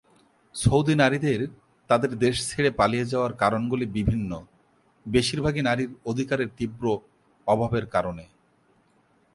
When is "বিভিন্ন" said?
3.97-4.31